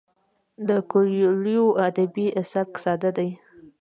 د 0.67 0.69
کویلیو 0.91 1.65
ادبي 1.87 2.27
سبک 2.51 2.73
ساده 2.83 3.09
دی. 3.17 3.29